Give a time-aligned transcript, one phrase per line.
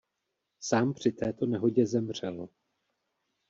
[0.59, 2.47] Sám při této nehodě zemřel.